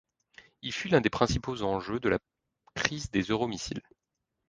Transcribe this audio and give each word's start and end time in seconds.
Il 0.63 0.73
fut 0.73 0.87
l'un 0.87 0.99
des 0.99 1.11
principaux 1.11 1.61
enjeux 1.61 1.99
de 1.99 2.09
la 2.09 2.17
crise 2.73 3.11
des 3.11 3.21
euromissiles. 3.21 3.83